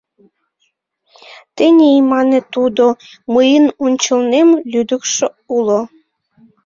—Тений,— 1.55 1.99
мане 2.11 2.39
тудо,— 2.53 2.85
мыйын 3.33 3.65
ончылнем 3.85 4.49
лӱдыкшӧ 4.71 5.25
уло. 5.55 5.81